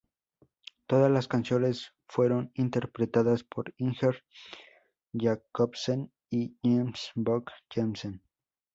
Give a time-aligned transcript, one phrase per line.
[0.87, 4.23] Todas las canciones fueron interpretadas por Inger
[5.13, 8.19] Jacobsen y Jens Book-Jenssen.